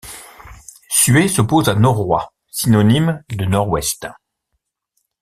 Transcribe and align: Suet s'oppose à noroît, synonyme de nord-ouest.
Suet 0.89 1.27
s'oppose 1.27 1.69
à 1.69 1.75
noroît, 1.75 2.33
synonyme 2.49 3.21
de 3.29 3.45
nord-ouest. 3.45 4.07